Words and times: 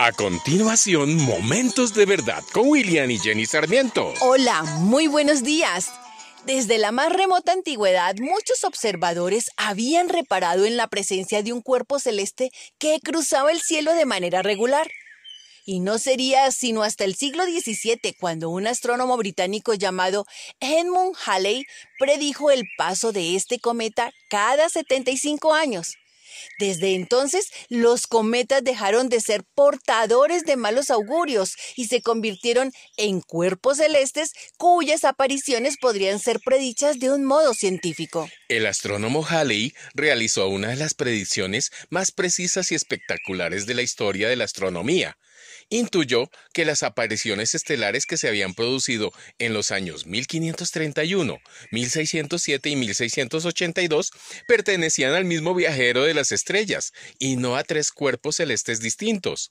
A 0.00 0.12
continuación, 0.12 1.16
Momentos 1.16 1.92
de 1.92 2.06
Verdad 2.06 2.44
con 2.52 2.68
William 2.68 3.10
y 3.10 3.18
Jenny 3.18 3.46
Sarmiento. 3.46 4.14
Hola, 4.20 4.62
muy 4.62 5.08
buenos 5.08 5.42
días. 5.42 5.90
Desde 6.46 6.78
la 6.78 6.92
más 6.92 7.12
remota 7.12 7.50
antigüedad, 7.50 8.14
muchos 8.20 8.62
observadores 8.62 9.50
habían 9.56 10.08
reparado 10.08 10.66
en 10.66 10.76
la 10.76 10.86
presencia 10.86 11.42
de 11.42 11.52
un 11.52 11.62
cuerpo 11.62 11.98
celeste 11.98 12.52
que 12.78 13.00
cruzaba 13.00 13.50
el 13.50 13.60
cielo 13.60 13.92
de 13.92 14.06
manera 14.06 14.40
regular. 14.40 14.88
Y 15.66 15.80
no 15.80 15.98
sería 15.98 16.52
sino 16.52 16.84
hasta 16.84 17.02
el 17.02 17.16
siglo 17.16 17.42
XVII 17.44 18.14
cuando 18.20 18.50
un 18.50 18.68
astrónomo 18.68 19.16
británico 19.16 19.74
llamado 19.74 20.26
Edmund 20.60 21.16
Halley 21.26 21.64
predijo 21.98 22.52
el 22.52 22.62
paso 22.76 23.10
de 23.10 23.34
este 23.34 23.58
cometa 23.58 24.12
cada 24.30 24.68
75 24.68 25.54
años. 25.54 25.96
Desde 26.58 26.94
entonces, 26.94 27.48
los 27.68 28.06
cometas 28.06 28.64
dejaron 28.64 29.08
de 29.08 29.20
ser 29.20 29.44
portadores 29.54 30.44
de 30.44 30.56
malos 30.56 30.90
augurios 30.90 31.56
y 31.76 31.86
se 31.86 32.02
convirtieron 32.02 32.72
en 32.96 33.20
cuerpos 33.20 33.78
celestes 33.78 34.32
cuyas 34.56 35.04
apariciones 35.04 35.76
podrían 35.78 36.18
ser 36.18 36.40
predichas 36.44 36.98
de 36.98 37.10
un 37.10 37.24
modo 37.24 37.54
científico. 37.54 38.28
El 38.48 38.66
astrónomo 38.66 39.24
Halley 39.24 39.74
realizó 39.94 40.48
una 40.48 40.68
de 40.68 40.76
las 40.76 40.94
predicciones 40.94 41.70
más 41.90 42.12
precisas 42.12 42.72
y 42.72 42.74
espectaculares 42.74 43.66
de 43.66 43.74
la 43.74 43.82
historia 43.82 44.28
de 44.28 44.36
la 44.36 44.44
astronomía 44.44 45.16
intuyó 45.70 46.30
que 46.52 46.64
las 46.64 46.82
apariciones 46.82 47.54
estelares 47.54 48.06
que 48.06 48.16
se 48.16 48.28
habían 48.28 48.54
producido 48.54 49.12
en 49.38 49.52
los 49.52 49.70
años 49.70 50.06
1531, 50.06 51.38
1607 51.70 52.70
y 52.70 52.76
1682 52.76 54.12
pertenecían 54.46 55.14
al 55.14 55.24
mismo 55.24 55.54
viajero 55.54 56.04
de 56.04 56.14
las 56.14 56.32
estrellas 56.32 56.92
y 57.18 57.36
no 57.36 57.56
a 57.56 57.64
tres 57.64 57.92
cuerpos 57.92 58.36
celestes 58.36 58.80
distintos. 58.80 59.50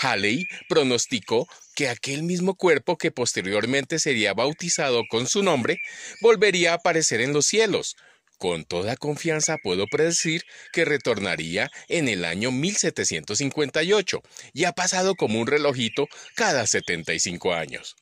Halley 0.00 0.46
pronosticó 0.68 1.48
que 1.74 1.88
aquel 1.88 2.22
mismo 2.22 2.54
cuerpo 2.54 2.98
que 2.98 3.10
posteriormente 3.10 3.98
sería 3.98 4.34
bautizado 4.34 5.02
con 5.08 5.26
su 5.26 5.42
nombre 5.42 5.80
volvería 6.20 6.72
a 6.72 6.76
aparecer 6.76 7.20
en 7.20 7.32
los 7.32 7.46
cielos, 7.46 7.96
con 8.40 8.64
toda 8.64 8.96
confianza 8.96 9.58
puedo 9.62 9.86
predecir 9.86 10.44
que 10.72 10.86
retornaría 10.86 11.70
en 11.88 12.08
el 12.08 12.24
año 12.24 12.50
1758 12.50 14.22
y 14.54 14.64
ha 14.64 14.72
pasado 14.72 15.14
como 15.14 15.38
un 15.38 15.46
relojito 15.46 16.08
cada 16.36 16.66
75 16.66 17.52
años. 17.52 17.96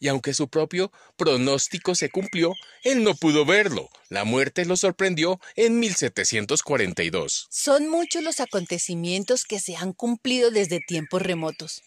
Y 0.00 0.08
aunque 0.08 0.32
su 0.32 0.48
propio 0.48 0.90
pronóstico 1.16 1.94
se 1.94 2.08
cumplió, 2.08 2.54
él 2.82 3.04
no 3.04 3.14
pudo 3.14 3.44
verlo. 3.44 3.90
La 4.08 4.24
muerte 4.24 4.64
lo 4.64 4.78
sorprendió 4.78 5.38
en 5.56 5.78
1742. 5.78 7.48
Son 7.50 7.86
muchos 7.86 8.22
los 8.22 8.40
acontecimientos 8.40 9.44
que 9.44 9.60
se 9.60 9.76
han 9.76 9.92
cumplido 9.92 10.50
desde 10.50 10.80
tiempos 10.80 11.20
remotos. 11.20 11.82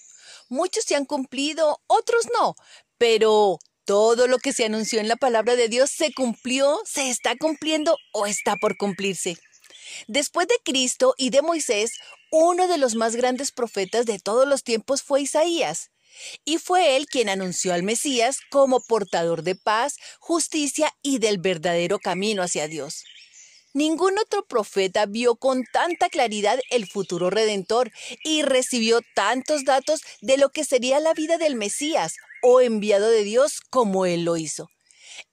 Muchos 0.48 0.84
se 0.84 0.96
han 0.96 1.06
cumplido, 1.06 1.82
otros 1.88 2.28
no, 2.40 2.54
pero 3.00 3.58
todo 3.86 4.28
lo 4.28 4.40
que 4.40 4.54
se 4.54 4.66
anunció 4.66 5.00
en 5.00 5.08
la 5.08 5.16
palabra 5.16 5.56
de 5.56 5.70
Dios 5.70 5.92
se 5.92 6.14
cumplió, 6.14 6.80
se 6.86 7.10
está 7.10 7.36
cumpliendo 7.38 7.98
o 8.12 8.26
está 8.26 8.56
por 8.56 8.78
cumplirse. 8.78 9.38
Después 10.08 10.48
de 10.48 10.56
Cristo 10.64 11.14
y 11.18 11.30
de 11.30 11.42
Moisés, 11.42 11.92
uno 12.32 12.68
de 12.68 12.78
los 12.78 12.96
más 12.96 13.16
grandes 13.16 13.52
profetas 13.52 14.06
de 14.06 14.20
todos 14.20 14.48
los 14.48 14.64
tiempos 14.64 15.04
fue 15.04 15.22
Isaías. 15.22 15.92
Y 16.44 16.58
fue 16.58 16.96
él 16.96 17.08
quien 17.08 17.30
anunció 17.30 17.74
al 17.74 17.84
Mesías 17.84 18.38
como 18.50 18.80
portador 18.80 19.44
de 19.44 19.56
paz, 19.56 19.98
justicia 20.20 20.92
y 21.02 21.20
del 21.20 21.38
verdadero 21.38 22.00
camino 22.00 22.42
hacia 22.42 22.68
Dios. 22.68 23.04
Ningún 23.76 24.18
otro 24.18 24.46
profeta 24.46 25.06
vio 25.06 25.36
con 25.36 25.66
tanta 25.66 26.08
claridad 26.08 26.58
el 26.70 26.88
futuro 26.88 27.30
redentor 27.30 27.92
y 28.24 28.42
recibió 28.42 29.02
tantos 29.16 29.66
datos 29.66 30.00
de 30.22 30.38
lo 30.38 30.50
que 30.50 30.64
sería 30.64 31.02
la 31.02 31.14
vida 31.14 31.38
del 31.38 31.56
Mesías, 31.56 32.16
o 32.42 32.62
enviado 32.62 33.10
de 33.10 33.26
Dios 33.26 33.60
como 33.70 34.06
él 34.06 34.24
lo 34.24 34.38
hizo. 34.38 34.70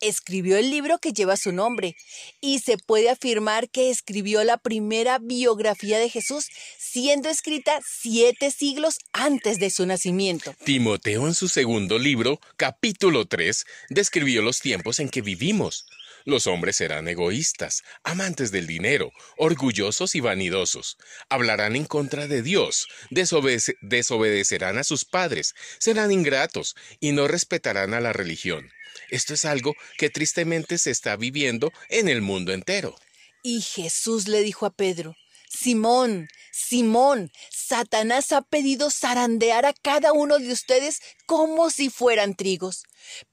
Escribió 0.01 0.57
el 0.57 0.73
libro 0.73 0.99
que 0.99 1.13
lleva 1.13 1.37
su 1.37 1.53
nombre 1.53 1.95
y 2.41 2.59
se 2.59 2.79
puede 2.79 3.11
afirmar 3.11 3.71
que 3.71 3.91
escribió 3.91 4.43
la 4.43 4.59
primera 4.59 5.21
biografía 5.21 6.01
de 6.01 6.11
Jesús, 6.11 6.49
siendo 6.79 7.29
escrita 7.29 7.79
siete 7.87 8.51
siglos 8.51 8.99
antes 9.13 9.61
de 9.61 9.71
su 9.71 9.87
nacimiento. 9.87 10.53
Timoteo 10.65 11.29
en 11.29 11.35
su 11.35 11.47
segundo 11.47 11.97
libro, 11.97 12.41
capítulo 12.57 13.25
3, 13.25 13.67
describió 13.91 14.43
los 14.43 14.59
tiempos 14.59 14.99
en 14.99 15.11
que 15.11 15.23
vivimos. 15.23 15.87
Los 16.25 16.47
hombres 16.47 16.77
serán 16.77 17.09
egoístas, 17.09 17.83
amantes 18.05 18.51
del 18.51 18.67
dinero, 18.67 19.13
orgullosos 19.37 20.15
y 20.15 20.21
vanidosos. 20.21 20.99
Hablarán 21.29 21.77
en 21.77 21.85
contra 21.85 22.27
de 22.27 22.43
Dios, 22.43 22.87
desobedecerán 23.11 24.79
a 24.79 24.85
sus 24.85 25.05
padres, 25.05 25.55
serán 25.79 26.13
ingratos 26.13 26.75
y 27.01 27.13
no 27.13 27.29
respetarán 27.29 27.95
a 27.95 28.01
la 28.01 28.13
religión. 28.13 28.71
Esto 29.11 29.35
es 29.35 29.45
algo 29.45 29.75
que 29.99 30.11
tristemente 30.11 30.79
se 30.79 30.91
está 30.91 31.17
viviendo 31.17 31.73
en 31.89 32.09
el 32.09 32.23
mundo 32.23 32.53
entero. 32.53 32.97
Y 33.43 33.61
Jesús 33.61 34.29
le 34.29 34.43
dijo 34.43 34.67
a 34.67 34.71
Pedro, 34.71 35.17
Simón, 35.49 36.29
Simón, 36.51 37.31
Satanás 37.51 38.33
ha 38.33 38.43
pedido 38.43 38.91
zarandear 38.91 39.67
a 39.67 39.75
cada 39.75 40.13
uno 40.13 40.39
de 40.39 40.51
ustedes 40.51 41.01
como 41.27 41.71
si 41.71 41.91
fueran 41.91 42.35
trigos, 42.35 42.85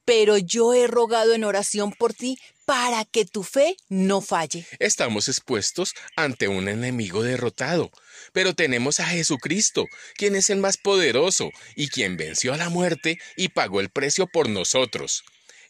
pero 0.03 0.37
yo 0.37 0.73
he 0.73 0.87
rogado 0.87 1.33
en 1.33 1.43
oración 1.43 1.91
por 1.91 2.13
ti 2.13 2.37
para 2.69 3.03
que 3.03 3.25
tu 3.25 3.41
fe 3.41 3.77
no 3.89 4.21
falle. 4.21 4.63
Estamos 4.77 5.27
expuestos 5.27 5.95
ante 6.15 6.47
un 6.47 6.69
enemigo 6.69 7.23
derrotado, 7.23 7.89
pero 8.31 8.53
tenemos 8.53 8.99
a 8.99 9.07
Jesucristo, 9.07 9.87
quien 10.13 10.35
es 10.35 10.51
el 10.51 10.59
más 10.59 10.77
poderoso 10.77 11.49
y 11.75 11.87
quien 11.87 12.15
venció 12.15 12.53
a 12.53 12.57
la 12.57 12.69
muerte 12.69 13.17
y 13.35 13.49
pagó 13.49 13.79
el 13.79 13.89
precio 13.89 14.27
por 14.27 14.49
nosotros. 14.49 15.23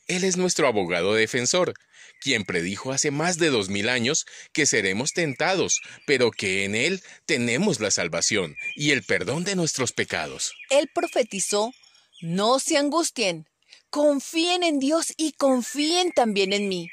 Él 0.08 0.26
es 0.26 0.36
nuestro 0.36 0.68
abogado 0.68 1.14
defensor, 1.14 1.74
quien 2.20 2.44
predijo 2.44 2.92
hace 2.92 3.12
más 3.12 3.38
de 3.38 3.50
dos 3.50 3.70
mil 3.70 3.88
años 3.88 4.26
que 4.52 4.66
seremos 4.66 5.14
tentados, 5.14 5.80
pero 6.06 6.32
que 6.32 6.66
en 6.66 6.76
Él 6.76 7.02
tenemos 7.26 7.80
la 7.80 7.92
salvación 7.92 8.58
y 8.76 8.92
el 8.92 9.04
perdón 9.04 9.46
de 9.46 9.56
nuestros 9.56 9.94
pecados. 9.94 10.52
Él 10.70 10.90
profetizó, 10.94 11.72
no 12.20 12.60
se 12.60 12.76
angustien, 12.76 13.49
confíen 13.90 14.64
en 14.64 14.80
Dios 14.80 15.14
y 15.18 15.34
confíen 15.34 16.12
también 16.12 16.54
en 16.54 16.68
mí. 16.68 16.90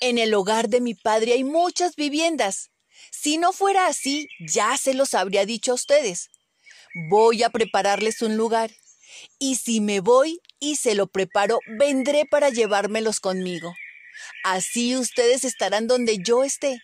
En 0.00 0.18
el 0.18 0.34
hogar 0.34 0.68
de 0.68 0.80
mi 0.80 0.94
Padre 0.94 1.32
hay 1.32 1.44
muchas 1.44 1.96
viviendas. 1.96 2.70
Si 3.10 3.38
no 3.38 3.52
fuera 3.52 3.86
así, 3.86 4.28
ya 4.40 4.76
se 4.76 4.94
los 4.94 5.14
habría 5.14 5.46
dicho 5.46 5.72
a 5.72 5.76
ustedes. 5.76 6.28
Voy 7.08 7.42
a 7.42 7.50
prepararles 7.50 8.22
un 8.22 8.36
lugar. 8.36 8.70
Y 9.38 9.56
si 9.56 9.80
me 9.80 10.00
voy 10.00 10.40
y 10.60 10.76
se 10.76 10.94
lo 10.94 11.06
preparo, 11.06 11.60
vendré 11.78 12.24
para 12.30 12.50
llevármelos 12.50 13.20
conmigo. 13.20 13.74
Así 14.44 14.96
ustedes 14.96 15.44
estarán 15.44 15.86
donde 15.86 16.18
yo 16.18 16.44
esté. 16.44 16.80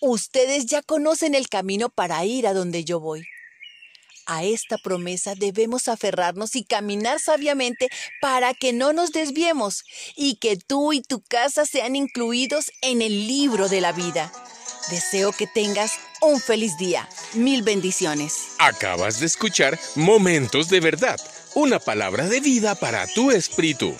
Ustedes 0.00 0.66
ya 0.66 0.82
conocen 0.82 1.34
el 1.34 1.48
camino 1.48 1.88
para 1.88 2.24
ir 2.24 2.46
a 2.46 2.54
donde 2.54 2.84
yo 2.84 3.00
voy. 3.00 3.24
A 4.26 4.44
esta 4.44 4.78
promesa 4.78 5.34
debemos 5.34 5.88
aferrarnos 5.88 6.56
y 6.56 6.64
caminar 6.64 7.20
sabiamente 7.20 7.88
para 8.20 8.54
que 8.54 8.72
no 8.72 8.92
nos 8.92 9.12
desviemos 9.12 9.84
y 10.16 10.36
que 10.36 10.56
tú 10.56 10.92
y 10.92 11.02
tu 11.02 11.20
casa 11.20 11.66
sean 11.66 11.96
incluidos 11.96 12.70
en 12.80 13.02
el 13.02 13.26
libro 13.26 13.68
de 13.68 13.80
la 13.80 13.92
vida. 13.92 14.32
Deseo 14.90 15.32
que 15.32 15.46
tengas 15.46 15.92
un 16.20 16.40
feliz 16.40 16.76
día. 16.76 17.08
Mil 17.34 17.62
bendiciones. 17.62 18.48
Acabas 18.58 19.20
de 19.20 19.26
escuchar 19.26 19.78
Momentos 19.96 20.68
de 20.68 20.80
Verdad 20.80 21.20
una 21.54 21.78
palabra 21.78 22.28
de 22.28 22.40
vida 22.40 22.74
para 22.74 23.06
tu 23.06 23.30
espíritu. 23.30 23.94